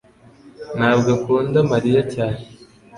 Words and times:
ntabwo 0.77 1.07
akunda 1.17 1.57
Mariya 1.71 2.01
cyane. 2.13 2.41